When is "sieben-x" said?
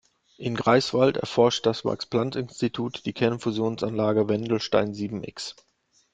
4.95-5.55